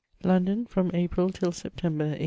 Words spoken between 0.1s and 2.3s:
London, from April till September, 1822.